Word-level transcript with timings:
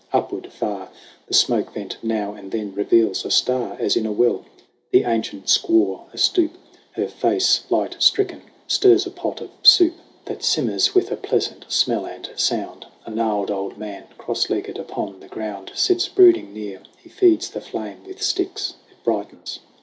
Upward, 0.13 0.51
far, 0.51 0.89
The 1.27 1.35
smoke 1.35 1.73
vent 1.75 1.97
now 2.01 2.33
and 2.33 2.51
then 2.51 2.73
reveals 2.73 3.23
a 3.23 3.29
star 3.29 3.77
As 3.79 3.95
in 3.95 4.07
a 4.07 4.11
well. 4.11 4.45
The 4.89 5.03
ancient 5.03 5.45
squaw, 5.45 6.11
a 6.11 6.17
stoop, 6.17 6.53
Her 6.93 7.07
face 7.07 7.65
light 7.69 7.97
stricken, 7.99 8.41
stirs 8.65 9.05
a 9.05 9.11
pot 9.11 9.41
of 9.41 9.51
soup 9.61 9.91
Ii8 9.91 9.93
SONG 9.93 9.93
OF 9.93 9.93
HUGH 9.93 9.97
GLASS 9.97 10.37
That 10.39 10.43
simmers 10.43 10.95
with 10.95 11.11
a 11.11 11.17
pleasant 11.17 11.65
smell 11.71 12.05
and 12.07 12.31
sound. 12.35 12.87
A 13.05 13.11
gnarled 13.11 13.51
old 13.51 13.77
man, 13.77 14.05
cross 14.17 14.49
legged 14.49 14.79
upon 14.79 15.19
the 15.19 15.27
ground, 15.27 15.69
Sits 15.75 16.07
brooding 16.07 16.51
near. 16.51 16.81
He 16.97 17.07
feeds 17.09 17.51
the 17.51 17.61
flame 17.61 18.03
with 18.03 18.23
sticks; 18.23 18.73
It 18.89 18.97
brightens. 19.03 19.59